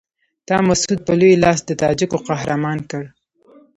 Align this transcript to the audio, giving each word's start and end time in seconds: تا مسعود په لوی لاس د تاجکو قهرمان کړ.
تا 0.47 0.55
مسعود 0.67 0.99
په 1.07 1.13
لوی 1.19 1.33
لاس 1.43 1.59
د 1.65 1.69
تاجکو 1.81 2.17
قهرمان 2.27 2.79
کړ. 2.91 3.03